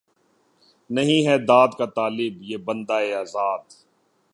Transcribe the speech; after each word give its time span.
نہیں 0.89 1.27
ہے 1.27 1.37
داد 1.45 1.77
کا 1.77 1.85
طالب 1.95 2.41
یہ 2.41 2.57
بندۂ 2.65 3.13
آزاد 3.13 3.63